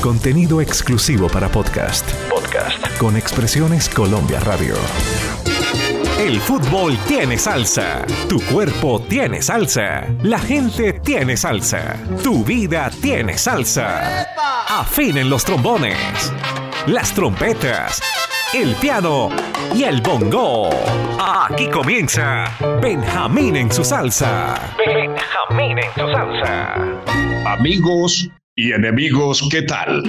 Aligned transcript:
Contenido 0.00 0.62
exclusivo 0.62 1.28
para 1.28 1.50
podcast. 1.50 2.10
Podcast. 2.30 2.98
Con 2.98 3.18
Expresiones 3.18 3.86
Colombia 3.86 4.40
Radio. 4.40 4.74
El 6.18 6.40
fútbol 6.40 6.96
tiene 7.06 7.36
salsa. 7.36 8.06
Tu 8.26 8.40
cuerpo 8.46 9.02
tiene 9.02 9.42
salsa. 9.42 10.06
La 10.22 10.38
gente 10.38 10.94
tiene 10.94 11.36
salsa. 11.36 11.96
Tu 12.22 12.42
vida 12.42 12.90
tiene 13.02 13.36
salsa. 13.36 14.26
Afinen 14.70 15.28
los 15.28 15.44
trombones, 15.44 16.32
las 16.86 17.12
trompetas, 17.12 18.00
el 18.54 18.74
piano 18.76 19.28
y 19.74 19.84
el 19.84 20.00
bongo. 20.00 20.70
Aquí 21.18 21.68
comienza 21.68 22.44
Benjamín 22.80 23.54
en 23.54 23.70
su 23.70 23.84
salsa. 23.84 24.54
Benjamín 24.78 25.78
en 25.78 25.92
su 25.94 26.10
salsa. 26.10 26.74
Amigos 27.44 28.30
y 28.60 28.72
enemigos, 28.72 29.42
¿qué 29.50 29.62
tal? 29.62 30.02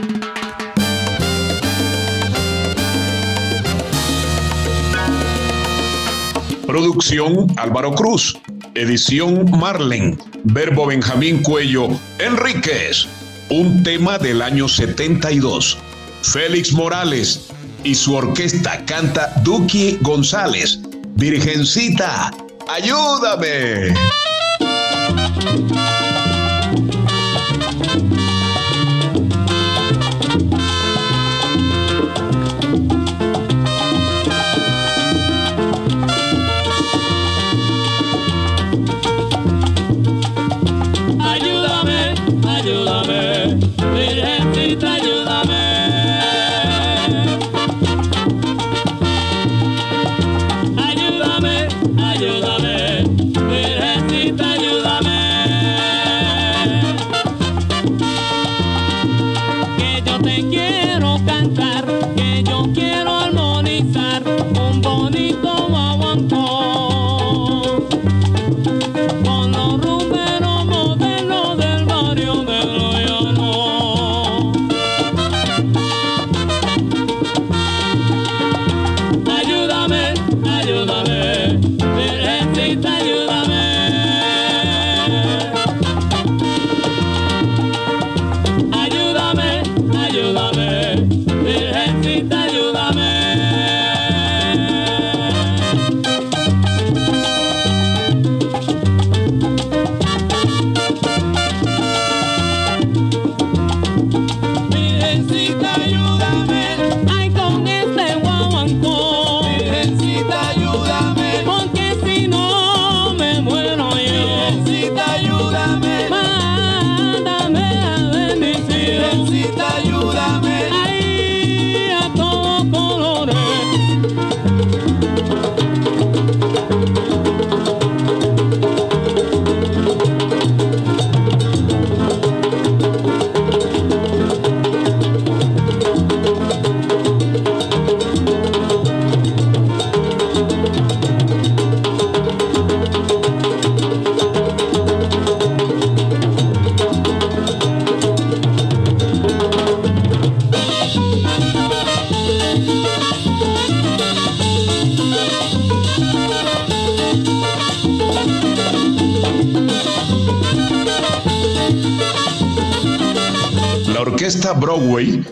Producción 6.68 7.48
Álvaro 7.56 7.94
Cruz. 7.94 8.38
Edición 8.76 9.50
Marlen. 9.52 10.20
Verbo 10.44 10.88
Benjamín 10.88 11.42
Cuello 11.44 11.88
Enríquez. 12.20 13.08
Un 13.48 13.84
tema 13.84 14.18
del 14.18 14.42
año 14.42 14.68
72. 14.68 15.78
Félix 16.22 16.74
Morales 16.74 17.48
y 17.86 17.96
su 17.96 18.16
orquesta 18.16 18.84
canta 18.86 19.32
Duki 19.46 19.98
González. 20.02 20.82
Virgencita, 21.16 22.32
ayúdame. 22.68 23.94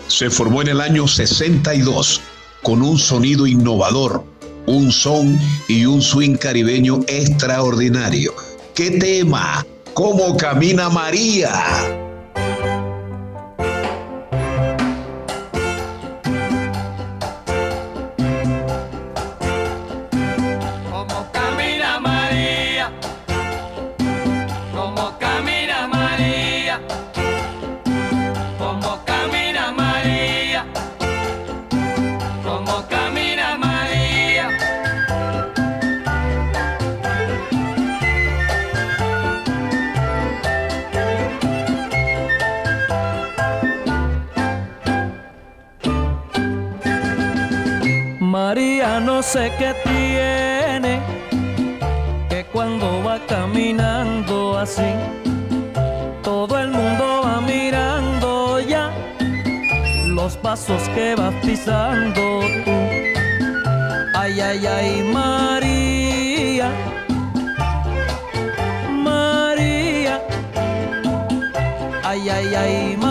Se 0.08 0.30
formó 0.30 0.62
en 0.62 0.70
el 0.70 0.82
año 0.82 1.08
62 1.08 2.22
con 2.64 2.82
un 2.82 2.98
sonido 2.98 3.48
innovador, 3.48 4.24
un 4.66 4.92
son 4.92 5.40
y 5.68 5.86
un 5.86 6.02
swing 6.02 6.36
caribeño 6.36 7.02
extraordinario. 7.08 8.34
¿Qué 8.76 8.92
tema? 8.92 9.66
¿Cómo 9.94 10.38
camina 10.38 10.90
María? 10.90 12.09
Sé 49.34 49.52
qué 49.60 49.76
tiene, 49.84 51.00
que 52.30 52.44
cuando 52.46 53.04
va 53.04 53.20
caminando 53.28 54.58
así, 54.58 54.92
todo 56.24 56.58
el 56.58 56.70
mundo 56.70 57.22
va 57.24 57.40
mirando 57.40 58.60
ya 58.60 58.92
los 60.08 60.36
pasos 60.38 60.82
que 60.96 61.14
va 61.14 61.30
pisando 61.42 62.40
tú. 62.66 62.78
Ay, 64.16 64.42
ay, 64.42 64.66
ay, 64.66 65.04
María. 65.14 66.72
María. 68.92 70.22
Ay, 72.04 72.30
ay, 72.30 72.56
ay, 72.56 72.98
María. 72.98 73.09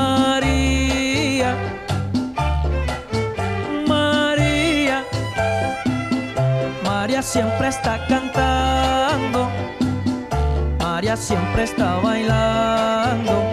Siempre 7.32 7.68
está 7.68 8.06
cantando, 8.06 9.50
María 10.78 11.14
siempre 11.14 11.64
está 11.64 11.96
bailando, 12.00 13.47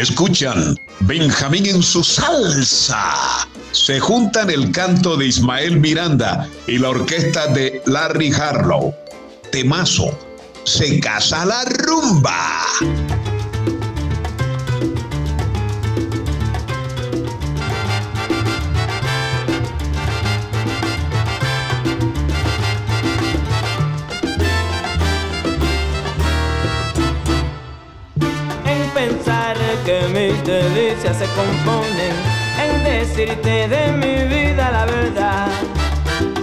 Escuchan 0.00 0.80
Benjamín 1.00 1.66
en 1.66 1.82
su 1.82 2.02
salsa. 2.02 3.46
Se 3.72 4.00
juntan 4.00 4.48
el 4.48 4.72
canto 4.72 5.14
de 5.14 5.26
Ismael 5.26 5.78
Miranda 5.78 6.48
y 6.66 6.78
la 6.78 6.88
orquesta 6.88 7.48
de 7.48 7.82
Larry 7.84 8.32
Harlow. 8.32 8.94
Temazo. 9.52 10.18
Se 10.64 11.00
casa 11.00 11.44
la 11.44 11.66
rumba. 11.66 12.64
Se 31.14 31.26
componen 31.26 32.12
en 32.62 32.84
decirte 32.84 33.68
de 33.68 33.92
mi 33.92 34.28
vida 34.28 34.70
la 34.70 34.84
verdad. 34.86 35.48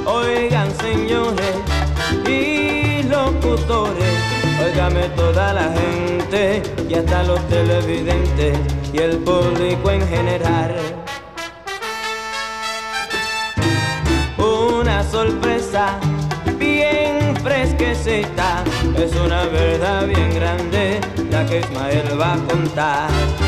Oigan 0.05 0.69
señores 0.77 1.55
y 2.27 3.03
locutores, 3.03 4.15
oígame 4.63 5.09
toda 5.15 5.53
la 5.53 5.73
gente 5.73 6.61
y 6.89 6.95
hasta 6.95 7.23
los 7.23 7.39
televidentes 7.47 8.57
y 8.91 8.97
el 8.97 9.17
público 9.19 9.91
en 9.91 10.05
general. 10.07 10.75
Una 14.37 15.03
sorpresa 15.03 15.97
bien 16.57 17.35
fresquecita, 17.37 18.63
es 18.97 19.15
una 19.15 19.45
verdad 19.45 20.07
bien 20.07 20.33
grande 20.33 20.99
la 21.31 21.45
que 21.45 21.61
Ismael 21.61 22.19
va 22.19 22.33
a 22.33 22.37
contar. 22.37 23.46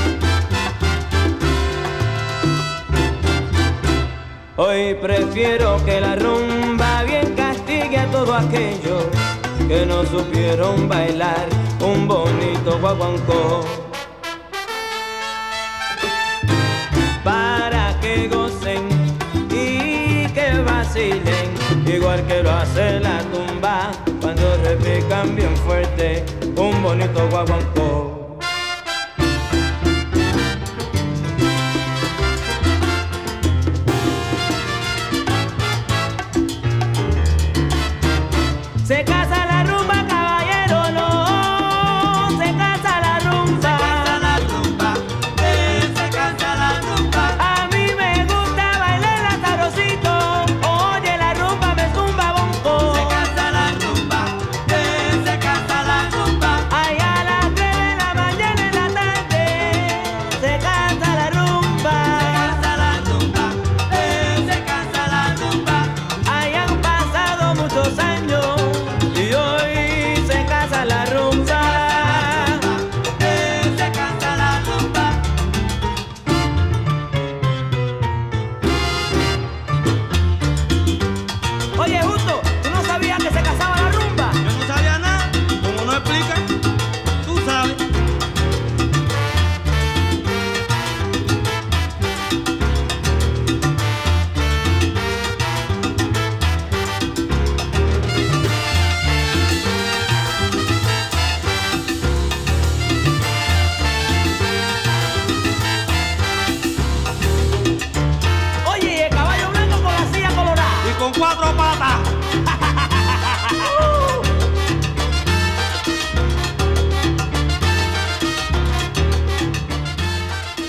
Hoy 4.62 4.94
prefiero 4.96 5.78
que 5.86 6.02
la 6.02 6.18
rumba 6.18 7.04
bien 7.04 7.34
castigue 7.34 7.98
a 7.98 8.12
todo 8.12 8.34
aquello 8.34 9.10
que 9.70 9.86
no 9.86 10.04
supieron 10.06 10.90
bailar 10.90 11.48
un 11.80 12.06
bonito 12.06 12.78
guaguancó. 12.78 13.64
Para 17.24 17.98
que 18.02 18.28
gocen 18.28 18.90
y 19.50 20.28
que 20.34 20.60
vacilen, 20.66 21.54
igual 21.88 22.28
que 22.28 22.44
lo 22.44 22.52
hace 22.52 23.00
la 23.00 23.20
tumba 23.32 23.92
cuando 24.20 24.58
repican 24.66 25.38
bien 25.38 25.56
fuerte 25.56 26.26
un 26.58 26.84
bonito 26.84 27.30
guaguancó. 27.30 28.19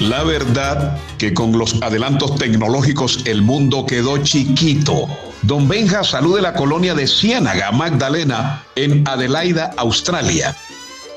La 0.00 0.24
verdad 0.24 0.98
que 1.18 1.32
con 1.32 1.56
los 1.56 1.80
adelantos 1.82 2.34
tecnológicos 2.34 3.20
el 3.26 3.42
mundo 3.42 3.86
quedó 3.86 4.18
chiquito. 4.18 5.06
Don 5.42 5.68
Benja 5.68 6.02
salude 6.02 6.42
la 6.42 6.54
colonia 6.54 6.96
de 6.96 7.06
Ciénaga, 7.06 7.70
Magdalena, 7.70 8.64
en 8.74 9.06
Adelaida, 9.06 9.70
Australia. 9.76 10.56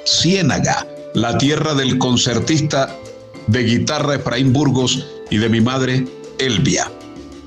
Ciénaga, 0.06 0.86
la 1.16 1.40
tierra 1.40 1.74
del 1.74 1.98
concertista 1.98 2.96
de 3.48 3.64
guitarra 3.64 4.14
Efraín 4.16 4.54
Burgos 4.54 5.08
y 5.32 5.38
de 5.38 5.50
mi 5.50 5.60
madre, 5.60 6.06
Elvia. 6.38 6.92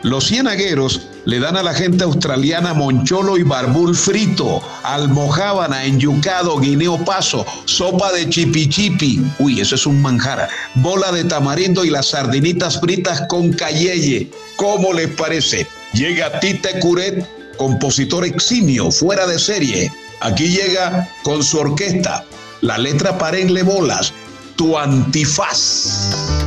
Los 0.02 0.26
cienagueros 0.26 1.00
le 1.26 1.40
dan 1.40 1.56
a 1.56 1.62
la 1.62 1.74
gente 1.74 2.04
australiana 2.04 2.72
moncholo 2.72 3.36
y 3.36 3.42
barbul 3.42 3.94
frito, 3.94 4.62
almojábana, 4.84 5.84
enyucado, 5.84 6.58
guineo 6.58 7.04
paso, 7.04 7.44
sopa 7.64 8.12
de 8.12 8.28
chipi 8.30 9.20
uy, 9.40 9.60
eso 9.60 9.74
es 9.74 9.86
un 9.86 10.00
manjar, 10.00 10.48
bola 10.76 11.10
de 11.12 11.24
tamarindo 11.24 11.84
y 11.84 11.90
las 11.90 12.06
sardinitas 12.06 12.80
fritas 12.80 13.22
con 13.28 13.52
cayeye. 13.52 14.30
¿Cómo 14.56 14.92
les 14.92 15.08
parece? 15.08 15.66
Llega 15.92 16.38
Tite 16.38 16.78
Curet, 16.78 17.26
compositor 17.56 18.24
eximio, 18.24 18.90
fuera 18.92 19.26
de 19.26 19.38
serie. 19.38 19.90
Aquí 20.20 20.48
llega 20.48 21.08
con 21.24 21.42
su 21.42 21.58
orquesta, 21.58 22.24
la 22.60 22.78
letra 22.78 23.18
parenle 23.18 23.64
bolas, 23.64 24.12
tu 24.54 24.78
antifaz. 24.78 26.45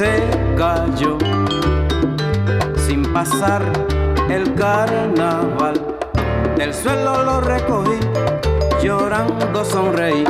Se 0.00 0.22
cayó 0.56 1.18
sin 2.86 3.02
pasar 3.12 3.62
el 4.30 4.54
carnaval. 4.54 5.74
Del 6.56 6.72
suelo 6.72 7.22
lo 7.22 7.42
recogí, 7.42 8.00
llorando 8.82 9.62
sonreí. 9.62 10.24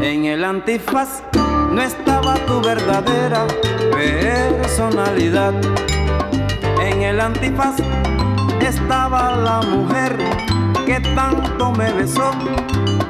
En 0.00 0.24
el 0.24 0.42
antifaz 0.42 1.22
no 1.70 1.82
estaba 1.82 2.36
tu 2.46 2.62
verdadera 2.62 3.46
personalidad. 3.92 5.52
En 6.80 7.02
el 7.02 7.20
antifaz 7.20 7.76
estaba 8.62 9.36
la 9.36 9.60
mujer 9.60 10.16
que 10.86 10.98
tanto 11.14 11.72
me 11.72 11.92
besó 11.92 12.30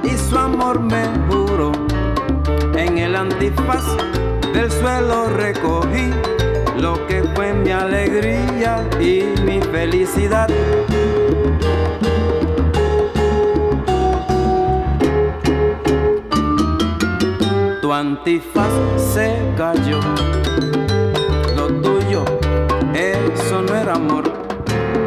y 0.03 0.11
su 0.29 0.37
amor 0.37 0.81
me 0.81 1.05
juró. 1.29 1.71
En 2.75 2.99
el 2.99 3.15
antifaz 3.15 3.85
del 4.53 4.71
suelo 4.71 5.29
recogí 5.29 6.11
lo 6.79 7.07
que 7.07 7.23
fue 7.35 7.53
mi 7.53 7.71
alegría 7.71 8.85
y 9.01 9.23
mi 9.45 9.61
felicidad. 9.61 10.49
Tu 17.81 17.93
antifaz 17.93 18.73
se 18.97 19.37
cayó, 19.57 20.01
lo 21.57 21.69
tuyo, 21.83 22.25
eso 22.95 23.63
no 23.63 23.75
era 23.75 23.95
amor. 23.95 24.25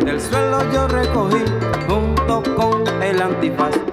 Del 0.05 0.19
suelo 0.19 0.59
yo 0.71 0.87
recogí 0.87 1.43
junto 1.87 2.43
con 2.55 2.83
el 3.01 3.21
antifaz. 3.21 3.92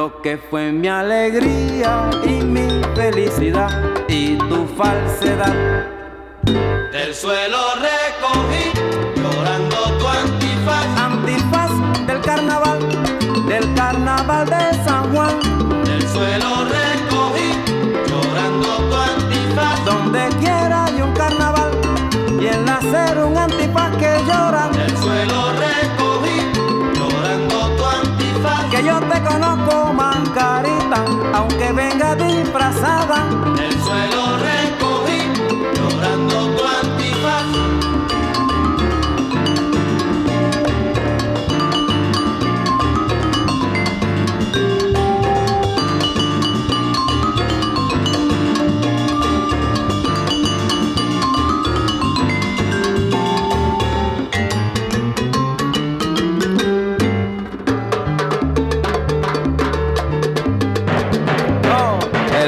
Lo 0.00 0.22
que 0.22 0.38
fue 0.38 0.72
mi 0.72 0.88
alegría 0.88 2.08
y 2.24 2.42
mi 2.42 2.80
felicidad 2.94 3.68
y 4.08 4.38
tu 4.38 4.66
falsedad. 4.68 5.54
Del 6.90 7.14
suelo 7.14 7.58
recogí 7.74 8.64
llorando 9.14 9.76
tu 9.98 10.08
antifaz. 10.08 10.86
Antifaz 10.96 12.06
del 12.06 12.20
carnaval, 12.22 12.78
del 13.46 13.74
carnaval 13.74 14.46
de 14.48 14.84
San 14.86 15.12
Juan. 15.12 15.38
Del 15.84 16.08
suelo 16.08 16.64
recogí 16.64 17.50
llorando 18.08 18.68
tu 18.88 18.96
antifaz. 18.96 19.84
Donde 19.84 20.28
quiera 20.40 20.86
hay 20.86 21.02
un 21.02 21.12
carnaval 21.12 21.72
y 22.40 22.46
el 22.46 22.64
nacer 22.64 23.18
un 23.18 23.36
antifaz 23.36 23.94
que 23.98 24.12
llora. 24.26 24.70
Del 24.72 24.96
suelo 24.96 25.52
recogí 25.66 26.38
llorando 26.94 27.76
tu 27.76 27.84
antifaz. 27.84 28.64
Que 28.70 28.82
yo 28.82 28.98
te 29.00 29.22
conozco, 29.22 29.89
aunque 31.40 31.72
venga 31.72 32.14
disfrazada. 32.14 33.39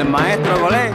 El 0.03 0.09
maestro 0.09 0.59
Golé, 0.59 0.91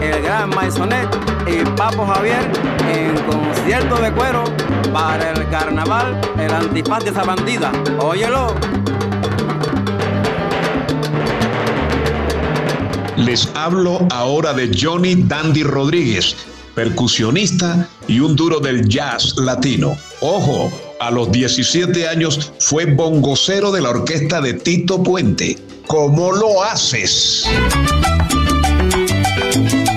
el 0.00 0.22
gran 0.22 0.50
Maisonet 0.50 1.08
y 1.46 1.64
Papo 1.76 2.04
Javier 2.06 2.50
en 2.88 3.14
concierto 3.24 3.96
de 4.00 4.12
cuero 4.12 4.44
para 4.92 5.30
el 5.32 5.48
carnaval, 5.48 6.20
el 6.38 6.50
antifaz 6.50 7.04
de 7.04 7.10
esa 7.10 7.22
bandida. 7.22 7.70
Óyelo. 8.00 8.54
Les 13.16 13.48
hablo 13.54 14.06
ahora 14.10 14.52
de 14.52 14.70
Johnny 14.76 15.14
Dandy 15.14 15.62
Rodríguez, 15.62 16.36
percusionista 16.74 17.88
y 18.06 18.20
un 18.20 18.34
duro 18.34 18.60
del 18.60 18.88
jazz 18.88 19.36
latino. 19.36 19.96
Ojo, 20.20 20.72
a 21.00 21.10
los 21.10 21.30
17 21.30 22.08
años 22.08 22.52
fue 22.58 22.86
bongocero 22.86 23.70
de 23.70 23.82
la 23.82 23.90
orquesta 23.90 24.40
de 24.40 24.54
Tito 24.54 25.02
Puente. 25.02 25.58
¿Cómo 25.86 26.32
lo 26.32 26.62
haces? 26.62 27.46
¿Cómo 29.38 29.87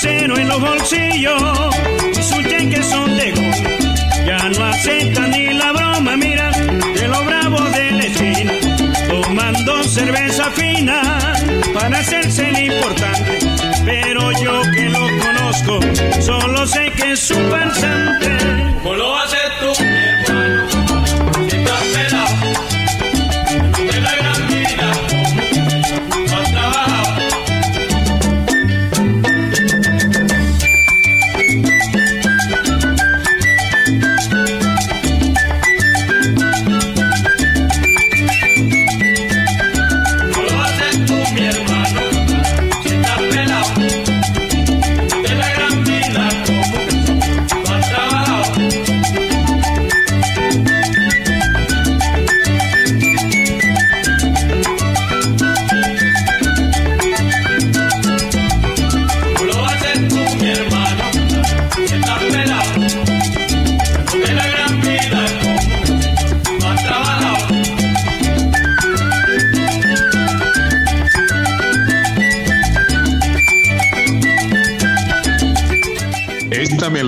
ceros 0.00 0.38
en 0.38 0.48
los 0.48 0.60
bolsillos, 0.60 1.42
y 2.10 2.22
sus 2.22 2.42
cheques 2.48 2.86
son 2.86 3.16
de 3.16 3.32
gol. 3.32 4.26
Ya 4.26 4.38
no 4.50 4.64
acepta 4.64 5.26
ni 5.28 5.52
la 5.54 5.72
broma, 5.72 6.16
mira, 6.16 6.50
de 6.50 7.08
los 7.08 7.24
bravos 7.24 7.72
de 7.72 7.90
la 7.92 8.04
esquina, 8.04 8.52
tomando 9.08 9.82
cerveza 9.84 10.50
fina 10.52 11.22
para 11.74 11.98
hacerse 11.98 12.48
el 12.48 12.58
importante. 12.72 13.38
Pero 13.84 14.32
yo 14.32 14.62
que 14.74 14.88
lo 14.88 15.06
conozco, 15.24 15.80
solo 16.20 16.66
sé 16.66 16.92
que 16.96 17.12
es 17.12 17.30
un 17.30 17.50
farsante. 17.50 18.28
¿Cómo 18.82 18.94
lo 18.94 19.16
haces 19.16 19.40
tú, 19.60 19.84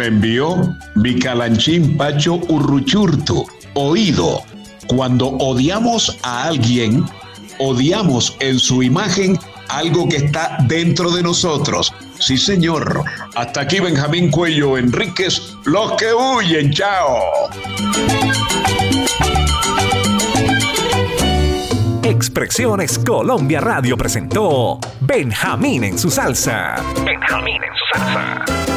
envió 0.08 0.76
Vicalanchín 0.96 1.96
Pacho 1.96 2.36
Urruchurtu. 2.48 3.46
Oído, 3.74 4.42
cuando 4.88 5.28
odiamos 5.28 6.18
a 6.22 6.44
alguien, 6.44 7.04
odiamos 7.58 8.36
en 8.40 8.58
su 8.58 8.82
imagen 8.82 9.38
algo 9.68 10.08
que 10.08 10.16
está 10.16 10.58
dentro 10.66 11.10
de 11.10 11.22
nosotros. 11.22 11.92
Sí, 12.18 12.36
señor. 12.36 13.04
Hasta 13.34 13.60
aquí 13.60 13.80
Benjamín 13.80 14.30
Cuello 14.30 14.76
Enríquez, 14.76 15.54
los 15.64 15.92
que 15.92 16.12
huyen, 16.12 16.72
chao. 16.72 17.18
Expresiones 22.02 22.98
Colombia 22.98 23.60
Radio 23.60 23.96
presentó 23.96 24.80
Benjamín 25.00 25.84
en 25.84 25.98
su 25.98 26.10
salsa. 26.10 26.82
Benjamín 27.04 27.62
en 27.62 27.70
su 27.76 27.98
salsa. 27.98 28.67